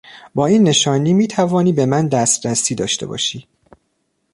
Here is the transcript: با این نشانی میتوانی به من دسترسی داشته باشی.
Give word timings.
با 0.35 0.45
این 0.47 0.63
نشانی 0.63 1.13
میتوانی 1.13 1.73
به 1.73 1.85
من 1.85 2.07
دسترسی 2.07 2.75
داشته 2.75 3.05
باشی. 3.05 3.47